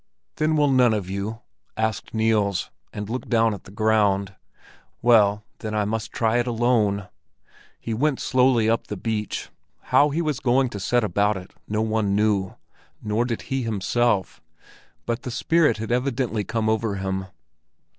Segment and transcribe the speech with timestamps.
[0.37, 1.41] "Then will none of you?"
[1.77, 4.33] asked Niels, and looked down at the ground.
[5.03, 7.07] "Well, then I must try it alone."
[7.79, 9.51] He went slowly up the beach.
[9.93, 12.55] How he was going to set about it no one knew,
[13.03, 14.41] nor did he himself;
[15.05, 17.27] but the spirit had evidently come over him.